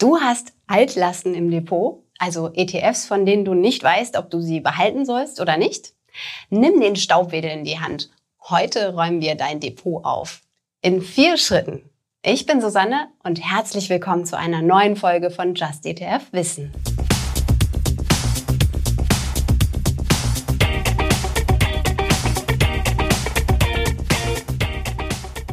Du 0.00 0.18
hast 0.18 0.54
Altlasten 0.66 1.34
im 1.34 1.50
Depot, 1.50 2.02
also 2.18 2.50
ETFs, 2.54 3.04
von 3.04 3.26
denen 3.26 3.44
du 3.44 3.52
nicht 3.52 3.82
weißt, 3.82 4.16
ob 4.16 4.30
du 4.30 4.40
sie 4.40 4.60
behalten 4.60 5.04
sollst 5.04 5.42
oder 5.42 5.58
nicht? 5.58 5.92
Nimm 6.48 6.80
den 6.80 6.96
Staubwedel 6.96 7.50
in 7.50 7.64
die 7.64 7.80
Hand. 7.80 8.08
Heute 8.48 8.94
räumen 8.94 9.20
wir 9.20 9.34
dein 9.34 9.60
Depot 9.60 10.02
auf. 10.02 10.40
In 10.80 11.02
vier 11.02 11.36
Schritten. 11.36 11.82
Ich 12.22 12.46
bin 12.46 12.62
Susanne 12.62 13.08
und 13.24 13.44
herzlich 13.44 13.90
willkommen 13.90 14.24
zu 14.24 14.38
einer 14.38 14.62
neuen 14.62 14.96
Folge 14.96 15.30
von 15.30 15.54
Just 15.54 15.84
ETF 15.84 16.32
Wissen. 16.32 16.72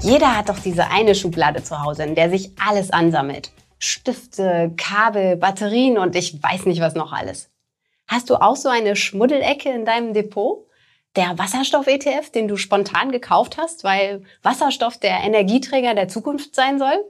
Jeder 0.02 0.38
hat 0.38 0.48
doch 0.48 0.60
diese 0.60 0.90
eine 0.90 1.16
Schublade 1.16 1.62
zu 1.64 1.84
Hause, 1.84 2.04
in 2.04 2.16
der 2.16 2.30
sich 2.30 2.52
alles 2.66 2.92
ansammelt. 2.92 3.52
Stifte, 3.80 4.74
Kabel, 4.78 5.36
Batterien 5.36 5.98
und 5.98 6.16
ich 6.16 6.42
weiß 6.42 6.66
nicht 6.66 6.82
was 6.82 6.96
noch 6.96 7.12
alles. 7.12 7.50
Hast 8.08 8.30
du 8.30 8.36
auch 8.36 8.56
so 8.56 8.70
eine 8.70 8.96
Schmuddelecke 8.96 9.70
in 9.70 9.86
deinem 9.86 10.14
Depot? 10.14 10.66
Der 11.16 11.38
Wasserstoff-ETF, 11.38 12.32
den 12.32 12.48
du 12.48 12.58
spontan 12.58 13.12
gekauft 13.12 13.58
hast, 13.58 13.84
weil 13.84 14.24
Wasserstoff 14.44 14.98
der 14.98 15.24
Energieträger 15.24 15.94
der 15.94 16.08
Zukunft 16.08 16.56
sein 16.56 16.80
soll? 16.80 17.04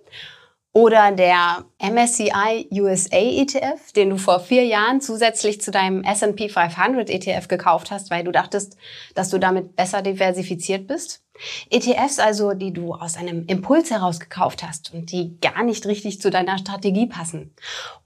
Oder 0.74 1.12
der 1.12 1.66
MSCI 1.80 2.70
USA 2.72 3.18
ETF, 3.18 3.92
den 3.94 4.12
du 4.12 4.18
vor 4.18 4.40
vier 4.40 4.64
Jahren 4.64 5.02
zusätzlich 5.02 5.60
zu 5.60 5.72
deinem 5.72 6.04
S&P 6.04 6.50
500 6.50 7.10
ETF 7.10 7.48
gekauft 7.48 7.90
hast, 7.90 8.12
weil 8.12 8.24
du 8.24 8.32
dachtest, 8.32 8.78
dass 9.16 9.30
du 9.30 9.40
damit 9.40 9.76
besser 9.76 10.02
diversifiziert 10.02 10.88
bist? 10.88 11.24
ETFs 11.70 12.20
also, 12.20 12.54
die 12.54 12.74
du 12.74 12.94
aus 12.94 13.18
einem 13.18 13.46
Impuls 13.46 13.92
heraus 13.92 14.20
gekauft 14.20 14.64
hast 14.64 14.94
und 14.94 15.12
die 15.12 15.40
gar 15.40 15.64
nicht 15.64 15.86
richtig 15.86 16.22
zu 16.22 16.30
deiner 16.30 16.58
Strategie 16.58 17.08
passen. 17.08 17.54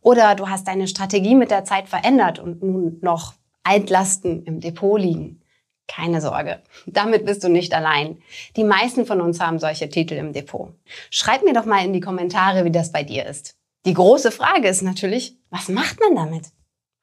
Oder 0.02 0.36
du 0.36 0.50
hast 0.50 0.68
deine 0.68 0.88
Strategie 0.88 1.36
mit 1.36 1.52
der 1.52 1.66
Zeit 1.66 1.88
verändert 1.90 2.40
und 2.40 2.62
nun 2.64 3.00
noch 3.02 3.34
Altlasten 3.64 4.44
im 4.44 4.60
Depot 4.60 5.00
liegen. 5.00 5.42
Keine 5.88 6.22
Sorge, 6.22 6.62
damit 6.86 7.26
bist 7.26 7.44
du 7.44 7.50
nicht 7.50 7.74
allein. 7.74 8.22
Die 8.56 8.64
meisten 8.64 9.06
von 9.06 9.20
uns 9.20 9.40
haben 9.42 9.60
solche 9.60 9.90
Titel 9.90 10.14
im 10.14 10.32
Depot. 10.32 10.74
Schreib 11.10 11.44
mir 11.44 11.54
doch 11.54 11.66
mal 11.66 11.84
in 11.84 11.92
die 11.92 12.00
Kommentare, 12.00 12.64
wie 12.64 12.72
das 12.72 12.92
bei 12.92 13.04
dir 13.04 13.26
ist. 13.26 13.58
Die 13.86 13.94
große 13.94 14.32
Frage 14.32 14.68
ist 14.68 14.84
natürlich, 14.84 15.38
was 15.50 15.68
macht 15.68 16.00
man 16.00 16.16
damit? 16.16 16.52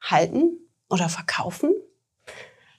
Halten 0.01 0.57
oder 0.89 1.07
verkaufen? 1.07 1.75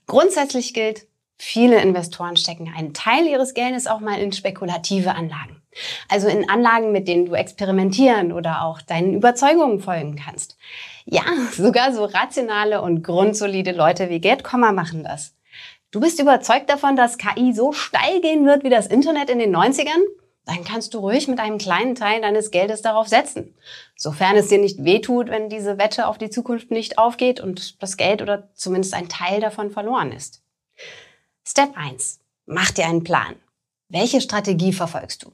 Grundsätzlich 0.07 0.75
gilt, 0.75 1.07
viele 1.41 1.81
Investoren 1.81 2.37
stecken 2.37 2.73
einen 2.77 2.93
Teil 2.93 3.27
ihres 3.27 3.55
Geldes 3.55 3.87
auch 3.87 4.01
mal 4.01 4.21
in 4.21 4.33
spekulative 4.33 5.15
Anlagen. 5.15 5.63
Also 6.09 6.29
in 6.29 6.51
Anlagen, 6.51 6.93
mit 6.93 7.09
denen 7.09 7.27
du 7.27 7.35
experimentieren 7.35 8.33
oder 8.33 8.65
auch 8.65 8.83
deinen 8.83 9.15
Überzeugungen 9.15 9.81
folgen 9.81 10.17
kannst. 10.17 10.59
Ja, 11.07 11.23
sogar 11.53 11.95
so 11.95 12.05
rationale 12.05 12.83
und 12.83 13.03
grundsolide 13.03 13.73
Leute 13.73 14.11
wie 14.11 14.21
Gerd 14.21 14.45
Kommer 14.45 14.73
machen 14.73 15.03
das. 15.03 15.35
Du 15.91 16.01
bist 16.01 16.21
überzeugt 16.21 16.69
davon, 16.69 16.95
dass 16.95 17.19
KI 17.19 17.53
so 17.53 17.73
steil 17.73 18.21
gehen 18.21 18.45
wird 18.45 18.63
wie 18.63 18.71
das 18.71 18.87
Internet 18.87 19.31
in 19.31 19.39
den 19.39 19.55
90ern? 19.57 20.03
Dann 20.45 20.65
kannst 20.65 20.95
du 20.95 20.99
ruhig 20.99 21.27
mit 21.27 21.41
einem 21.41 21.59
kleinen 21.59 21.95
Teil 21.95 22.21
deines 22.21 22.51
Geldes 22.51 22.83
darauf 22.83 23.09
setzen. 23.09 23.55
Sofern 23.97 24.37
es 24.37 24.49
dir 24.49 24.59
nicht 24.59 24.85
wehtut, 24.85 25.29
wenn 25.29 25.49
diese 25.49 25.79
Wette 25.79 26.07
auf 26.07 26.19
die 26.19 26.31
Zukunft 26.31 26.71
nicht 26.71 26.99
aufgeht 26.99 27.41
und 27.41 27.83
das 27.83 27.97
Geld 27.97 28.21
oder 28.21 28.51
zumindest 28.55 28.95
ein 28.95 29.09
Teil 29.09 29.41
davon 29.41 29.71
verloren 29.71 30.13
ist. 30.13 30.43
Step 31.51 31.77
1. 31.77 32.21
Mach 32.47 32.71
dir 32.71 32.87
einen 32.87 33.03
Plan. 33.03 33.35
Welche 33.89 34.21
Strategie 34.21 34.73
verfolgst 34.73 35.25
du? 35.25 35.33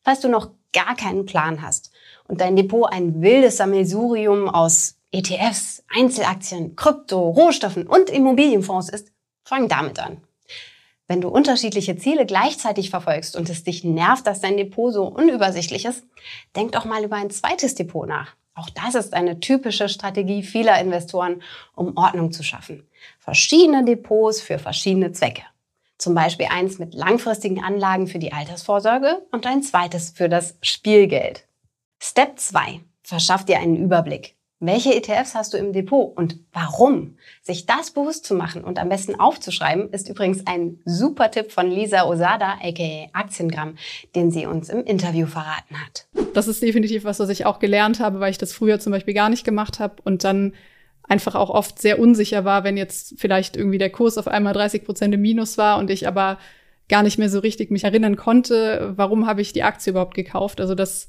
Falls 0.00 0.20
du 0.20 0.30
noch 0.30 0.52
gar 0.72 0.96
keinen 0.96 1.26
Plan 1.26 1.60
hast 1.60 1.90
und 2.26 2.40
dein 2.40 2.56
Depot 2.56 2.90
ein 2.90 3.20
wildes 3.20 3.58
Sammelsurium 3.58 4.48
aus 4.48 4.96
ETFs, 5.12 5.84
Einzelaktien, 5.94 6.74
Krypto, 6.74 7.18
Rohstoffen 7.28 7.86
und 7.86 8.08
Immobilienfonds 8.08 8.88
ist, 8.88 9.12
Fang 9.44 9.68
damit 9.68 9.98
an. 9.98 10.22
Wenn 11.06 11.20
du 11.20 11.28
unterschiedliche 11.28 11.98
Ziele 11.98 12.24
gleichzeitig 12.24 12.88
verfolgst 12.88 13.36
und 13.36 13.50
es 13.50 13.62
dich 13.62 13.84
nervt, 13.84 14.26
dass 14.26 14.40
dein 14.40 14.56
Depot 14.56 14.90
so 14.90 15.04
unübersichtlich 15.04 15.84
ist, 15.84 16.02
denk 16.56 16.72
doch 16.72 16.86
mal 16.86 17.04
über 17.04 17.16
ein 17.16 17.30
zweites 17.30 17.74
Depot 17.74 18.08
nach. 18.08 18.36
Auch 18.54 18.70
das 18.70 18.94
ist 18.94 19.12
eine 19.12 19.38
typische 19.38 19.90
Strategie 19.90 20.42
vieler 20.42 20.80
Investoren, 20.80 21.42
um 21.74 21.94
Ordnung 21.98 22.32
zu 22.32 22.42
schaffen. 22.42 22.88
Verschiedene 23.18 23.84
Depots 23.84 24.40
für 24.40 24.58
verschiedene 24.58 25.12
Zwecke. 25.12 25.42
Zum 25.98 26.14
Beispiel 26.14 26.46
eins 26.48 26.78
mit 26.78 26.94
langfristigen 26.94 27.62
Anlagen 27.62 28.06
für 28.06 28.20
die 28.20 28.32
Altersvorsorge 28.32 29.26
und 29.32 29.46
ein 29.46 29.62
zweites 29.62 30.10
für 30.10 30.28
das 30.28 30.56
Spielgeld. 30.62 31.44
Step 32.00 32.38
2. 32.38 32.80
Verschaff 33.02 33.44
dir 33.44 33.58
einen 33.58 33.76
Überblick. 33.76 34.36
Welche 34.60 34.94
ETFs 34.94 35.36
hast 35.36 35.54
du 35.54 35.56
im 35.56 35.72
Depot 35.72 36.16
und 36.16 36.40
warum? 36.52 37.16
Sich 37.42 37.66
das 37.66 37.92
bewusst 37.92 38.24
zu 38.24 38.34
machen 38.34 38.64
und 38.64 38.78
am 38.80 38.88
besten 38.88 39.18
aufzuschreiben, 39.18 39.90
ist 39.90 40.08
übrigens 40.08 40.46
ein 40.48 40.80
super 40.84 41.30
Tipp 41.30 41.52
von 41.52 41.70
Lisa 41.70 42.04
Osada, 42.04 42.58
aka 42.60 43.08
Aktiengramm, 43.12 43.76
den 44.16 44.32
sie 44.32 44.46
uns 44.46 44.68
im 44.68 44.84
Interview 44.84 45.26
verraten 45.26 45.76
hat. 45.80 46.08
Das 46.34 46.48
ist 46.48 46.60
definitiv 46.60 47.04
was, 47.04 47.20
was 47.20 47.28
ich 47.28 47.46
auch 47.46 47.60
gelernt 47.60 48.00
habe, 48.00 48.18
weil 48.18 48.32
ich 48.32 48.38
das 48.38 48.52
früher 48.52 48.80
zum 48.80 48.92
Beispiel 48.92 49.14
gar 49.14 49.28
nicht 49.28 49.44
gemacht 49.44 49.78
habe 49.78 50.02
und 50.04 50.24
dann 50.24 50.54
einfach 51.08 51.34
auch 51.34 51.50
oft 51.50 51.80
sehr 51.80 51.98
unsicher 51.98 52.44
war, 52.44 52.64
wenn 52.64 52.76
jetzt 52.76 53.14
vielleicht 53.18 53.56
irgendwie 53.56 53.78
der 53.78 53.90
Kurs 53.90 54.18
auf 54.18 54.28
einmal 54.28 54.52
30 54.52 54.84
Prozent 54.84 55.14
im 55.14 55.22
Minus 55.22 55.58
war 55.58 55.78
und 55.78 55.90
ich 55.90 56.06
aber 56.06 56.38
gar 56.88 57.02
nicht 57.02 57.18
mehr 57.18 57.30
so 57.30 57.38
richtig 57.38 57.70
mich 57.70 57.84
erinnern 57.84 58.16
konnte, 58.16 58.92
warum 58.96 59.26
habe 59.26 59.40
ich 59.40 59.52
die 59.52 59.62
Aktie 59.62 59.90
überhaupt 59.90 60.14
gekauft. 60.14 60.60
Also 60.60 60.74
das 60.74 61.08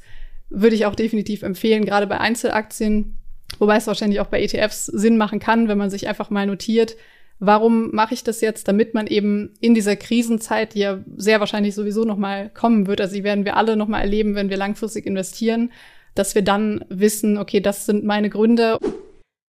würde 0.50 0.76
ich 0.76 0.86
auch 0.86 0.96
definitiv 0.96 1.44
empfehlen, 1.44 1.86
gerade 1.86 2.08
bei 2.08 2.20
Einzelaktien 2.20 3.20
Wobei 3.58 3.78
es 3.78 3.88
wahrscheinlich 3.88 4.20
auch 4.20 4.28
bei 4.28 4.42
ETFs 4.42 4.86
Sinn 4.86 5.18
machen 5.18 5.40
kann, 5.40 5.68
wenn 5.68 5.78
man 5.78 5.90
sich 5.90 6.08
einfach 6.08 6.30
mal 6.30 6.46
notiert, 6.46 6.96
warum 7.40 7.92
mache 7.92 8.14
ich 8.14 8.24
das 8.24 8.42
jetzt, 8.42 8.68
damit 8.68 8.94
man 8.94 9.08
eben 9.08 9.54
in 9.60 9.74
dieser 9.74 9.96
Krisenzeit, 9.96 10.76
die 10.76 10.80
ja 10.80 11.00
sehr 11.16 11.40
wahrscheinlich 11.40 11.74
sowieso 11.74 12.04
nochmal 12.04 12.50
kommen 12.50 12.86
wird, 12.86 13.02
also 13.02 13.16
die 13.16 13.24
werden 13.24 13.46
wir 13.46 13.58
alle 13.58 13.76
nochmal 13.76 14.02
erleben, 14.02 14.36
wenn 14.36 14.50
wir 14.50 14.58
langfristig 14.58 15.06
investieren, 15.06 15.72
dass 16.16 16.36
wir 16.36 16.42
dann 16.42 16.86
wissen, 16.90 17.38
okay, 17.38 17.62
das 17.62 17.86
sind 17.86 18.04
meine 18.04 18.30
Gründe. 18.30 18.78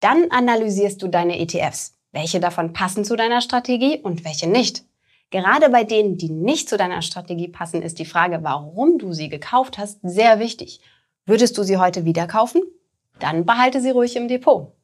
Dann 0.05 0.31
analysierst 0.31 1.01
du 1.01 1.09
deine 1.09 1.41
ETFs. 1.41 1.97
Welche 2.13 2.39
davon 2.39 2.75
passen 2.75 3.07
zu 3.07 3.17
deiner 3.17 3.41
Strategie 3.41 4.01
und 4.03 4.23
welche 4.27 4.47
nicht? 4.47 4.85
Gerade 5.31 5.71
bei 5.71 5.83
denen, 5.85 6.19
die 6.19 6.29
nicht 6.29 6.69
zu 6.69 6.77
deiner 6.77 7.01
Strategie 7.01 7.49
passen, 7.49 7.81
ist 7.81 7.99
die 7.99 8.05
Frage, 8.05 8.41
warum 8.43 8.99
du 8.99 9.15
sie 9.15 9.31
gekauft 9.31 9.79
hast, 9.79 10.01
sehr 10.03 10.39
wichtig. 10.41 10.81
Würdest 11.25 11.57
du 11.57 11.63
sie 11.63 11.79
heute 11.79 12.05
wieder 12.05 12.27
kaufen? 12.27 12.61
Dann 13.19 13.47
behalte 13.47 13.81
sie 13.81 13.93
ruhig 13.93 14.15
im 14.17 14.29
Depot. 14.29 14.75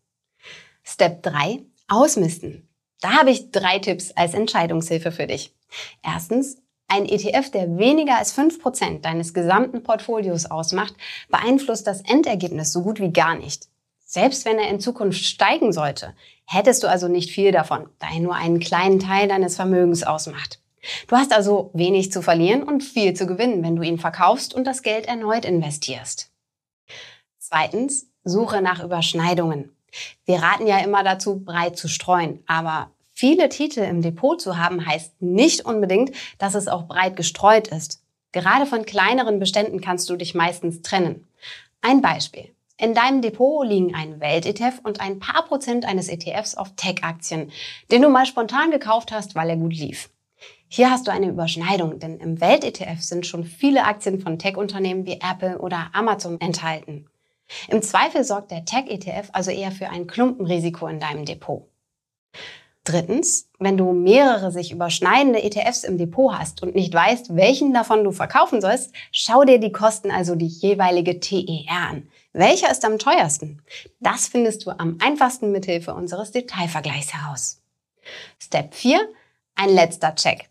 Step 0.83 1.23
3. 1.23 1.65
Ausmisten. 1.87 2.67
Da 3.03 3.19
habe 3.19 3.31
ich 3.31 3.51
drei 3.51 3.79
Tipps 3.79 4.13
als 4.13 4.33
Entscheidungshilfe 4.33 5.13
für 5.13 5.27
dich. 5.27 5.55
Erstens, 6.03 6.63
ein 6.89 7.05
ETF, 7.05 7.51
der 7.51 7.77
weniger 7.77 8.17
als 8.17 8.35
5% 8.39 9.03
deines 9.03 9.35
gesamten 9.35 9.83
Portfolios 9.83 10.47
ausmacht, 10.47 10.95
beeinflusst 11.29 11.87
das 11.87 12.01
Endergebnis 12.01 12.73
so 12.73 12.81
gut 12.81 13.01
wie 13.01 13.13
gar 13.13 13.37
nicht. 13.37 13.69
Selbst 14.13 14.45
wenn 14.45 14.59
er 14.59 14.69
in 14.69 14.81
Zukunft 14.81 15.25
steigen 15.25 15.73
sollte, 15.73 16.17
hättest 16.45 16.83
du 16.83 16.89
also 16.89 17.07
nicht 17.07 17.31
viel 17.31 17.53
davon, 17.53 17.89
da 18.01 18.09
er 18.13 18.19
nur 18.19 18.35
einen 18.35 18.59
kleinen 18.59 18.99
Teil 18.99 19.29
deines 19.29 19.55
Vermögens 19.55 20.03
ausmacht. 20.03 20.59
Du 21.07 21.15
hast 21.15 21.33
also 21.33 21.71
wenig 21.75 22.11
zu 22.11 22.21
verlieren 22.21 22.65
und 22.65 22.83
viel 22.83 23.15
zu 23.15 23.29
gewinnen, 23.29 23.63
wenn 23.63 23.77
du 23.77 23.83
ihn 23.83 23.99
verkaufst 23.99 24.53
und 24.53 24.65
das 24.65 24.83
Geld 24.83 25.07
erneut 25.07 25.45
investierst. 25.45 26.33
Zweitens, 27.39 28.09
Suche 28.25 28.61
nach 28.63 28.83
Überschneidungen. 28.83 29.77
Wir 30.25 30.43
raten 30.43 30.67
ja 30.67 30.79
immer 30.79 31.05
dazu, 31.05 31.45
breit 31.45 31.79
zu 31.79 31.87
streuen, 31.87 32.43
aber 32.49 32.91
viele 33.13 33.49
Titel 33.49 33.79
im 33.79 34.03
Depot 34.03 34.41
zu 34.41 34.59
haben 34.59 34.85
heißt 34.85 35.23
nicht 35.23 35.65
unbedingt, 35.65 36.11
dass 36.39 36.57
es 36.57 36.67
auch 36.67 36.89
breit 36.89 37.15
gestreut 37.15 37.69
ist. 37.69 38.03
Gerade 38.33 38.67
von 38.67 38.85
kleineren 38.85 39.39
Beständen 39.39 39.81
kannst 39.81 40.11
du 40.11 40.17
dich 40.17 40.35
meistens 40.35 40.83
trennen. 40.83 41.29
Ein 41.81 42.03
Beispiel. 42.03 42.53
In 42.81 42.95
deinem 42.95 43.21
Depot 43.21 43.67
liegen 43.67 43.95
ein 43.95 44.21
Welt-ETF 44.21 44.81
und 44.83 45.03
ein 45.03 45.19
paar 45.19 45.45
Prozent 45.45 45.85
eines 45.85 46.09
ETFs 46.09 46.55
auf 46.55 46.75
Tech-Aktien, 46.77 47.53
den 47.91 48.01
du 48.01 48.09
mal 48.09 48.25
spontan 48.25 48.71
gekauft 48.71 49.13
hast, 49.13 49.35
weil 49.35 49.51
er 49.51 49.59
gut 49.59 49.75
lief. 49.75 50.09
Hier 50.67 50.91
hast 50.91 51.07
du 51.07 51.11
eine 51.11 51.29
Überschneidung, 51.29 51.99
denn 51.99 52.17
im 52.17 52.41
Welt-ETF 52.41 53.03
sind 53.03 53.27
schon 53.27 53.45
viele 53.45 53.85
Aktien 53.85 54.19
von 54.19 54.39
Tech-Unternehmen 54.39 55.05
wie 55.05 55.21
Apple 55.21 55.59
oder 55.59 55.91
Amazon 55.93 56.41
enthalten. 56.41 57.07
Im 57.69 57.83
Zweifel 57.83 58.25
sorgt 58.25 58.51
der 58.51 58.65
Tech-ETF 58.65 59.29
also 59.33 59.51
eher 59.51 59.73
für 59.73 59.91
ein 59.91 60.07
Klumpenrisiko 60.07 60.87
in 60.87 61.01
deinem 61.01 61.27
Depot. 61.27 61.69
Drittens, 62.91 63.49
wenn 63.61 63.77
du 63.77 63.93
mehrere 63.93 64.51
sich 64.51 64.73
überschneidende 64.73 65.41
ETFs 65.45 65.85
im 65.85 65.97
Depot 65.97 66.37
hast 66.37 66.61
und 66.61 66.75
nicht 66.75 66.93
weißt, 66.93 67.37
welchen 67.37 67.73
davon 67.73 68.03
du 68.03 68.11
verkaufen 68.11 68.61
sollst, 68.61 68.93
schau 69.13 69.45
dir 69.45 69.61
die 69.61 69.71
Kosten, 69.71 70.11
also 70.11 70.35
die 70.35 70.49
jeweilige 70.49 71.21
TER 71.21 71.71
an. 71.71 72.09
Welcher 72.33 72.69
ist 72.69 72.85
am 72.85 72.99
teuersten? 72.99 73.63
Das 74.01 74.27
findest 74.27 74.67
du 74.67 74.71
am 74.73 74.99
einfachsten 75.01 75.53
mithilfe 75.53 75.95
unseres 75.95 76.33
Detailvergleichs 76.33 77.15
heraus. 77.15 77.63
Step 78.41 78.75
4. 78.75 78.99
Ein 79.55 79.71
letzter 79.71 80.17
Check. 80.17 80.51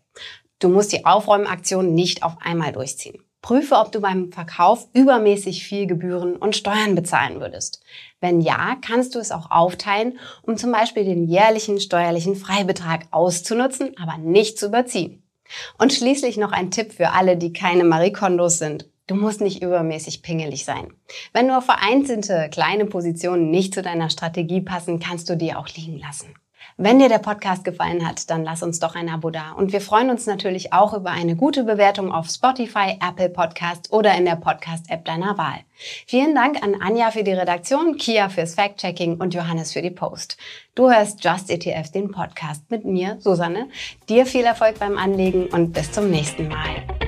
Du 0.60 0.70
musst 0.70 0.92
die 0.92 1.04
Aufräumaktion 1.04 1.94
nicht 1.94 2.22
auf 2.22 2.38
einmal 2.40 2.72
durchziehen. 2.72 3.22
Prüfe, 3.42 3.76
ob 3.76 3.92
du 3.92 4.00
beim 4.00 4.32
Verkauf 4.32 4.88
übermäßig 4.94 5.64
viel 5.64 5.86
Gebühren 5.86 6.36
und 6.36 6.56
Steuern 6.56 6.94
bezahlen 6.94 7.40
würdest. 7.40 7.82
Wenn 8.20 8.40
ja, 8.40 8.76
kannst 8.86 9.14
du 9.14 9.18
es 9.18 9.32
auch 9.32 9.50
aufteilen, 9.50 10.18
um 10.42 10.56
zum 10.56 10.72
Beispiel 10.72 11.04
den 11.04 11.24
jährlichen 11.24 11.80
steuerlichen 11.80 12.36
Freibetrag 12.36 13.06
auszunutzen, 13.10 13.94
aber 14.00 14.18
nicht 14.18 14.58
zu 14.58 14.66
überziehen. 14.66 15.22
Und 15.78 15.92
schließlich 15.92 16.36
noch 16.36 16.52
ein 16.52 16.70
Tipp 16.70 16.92
für 16.92 17.10
alle, 17.10 17.36
die 17.36 17.52
keine 17.52 17.84
Marie 17.84 18.12
Kondos 18.12 18.58
sind. 18.58 18.88
Du 19.06 19.16
musst 19.16 19.40
nicht 19.40 19.62
übermäßig 19.62 20.22
pingelig 20.22 20.64
sein. 20.64 20.92
Wenn 21.32 21.48
nur 21.48 21.62
vereinzelte 21.62 22.48
kleine 22.52 22.86
Positionen 22.86 23.50
nicht 23.50 23.74
zu 23.74 23.82
deiner 23.82 24.08
Strategie 24.08 24.60
passen, 24.60 25.00
kannst 25.00 25.28
du 25.28 25.36
die 25.36 25.52
auch 25.54 25.68
liegen 25.68 25.98
lassen. 25.98 26.34
Wenn 26.76 26.98
dir 26.98 27.08
der 27.08 27.18
Podcast 27.18 27.64
gefallen 27.64 28.06
hat, 28.06 28.30
dann 28.30 28.44
lass 28.44 28.62
uns 28.62 28.80
doch 28.80 28.94
ein 28.94 29.08
Abo 29.08 29.30
da. 29.30 29.52
Und 29.52 29.72
wir 29.72 29.80
freuen 29.80 30.10
uns 30.10 30.26
natürlich 30.26 30.72
auch 30.72 30.94
über 30.94 31.10
eine 31.10 31.36
gute 31.36 31.64
Bewertung 31.64 32.12
auf 32.12 32.28
Spotify, 32.28 32.98
Apple 33.06 33.28
Podcast 33.28 33.92
oder 33.92 34.14
in 34.16 34.24
der 34.24 34.36
Podcast-App 34.36 35.04
deiner 35.04 35.36
Wahl. 35.38 35.60
Vielen 36.06 36.34
Dank 36.34 36.62
an 36.62 36.76
Anja 36.80 37.10
für 37.10 37.24
die 37.24 37.32
Redaktion, 37.32 37.96
Kia 37.96 38.28
fürs 38.28 38.54
Fact-Checking 38.54 39.16
und 39.16 39.34
Johannes 39.34 39.72
für 39.72 39.82
die 39.82 39.90
Post. 39.90 40.36
Du 40.74 40.90
hörst 40.90 41.24
Just 41.24 41.50
ETF, 41.50 41.90
den 41.90 42.10
Podcast 42.10 42.70
mit 42.70 42.84
mir, 42.84 43.16
Susanne. 43.20 43.68
Dir 44.08 44.26
viel 44.26 44.44
Erfolg 44.44 44.78
beim 44.78 44.98
Anlegen 44.98 45.46
und 45.46 45.72
bis 45.72 45.92
zum 45.92 46.10
nächsten 46.10 46.48
Mal. 46.48 46.99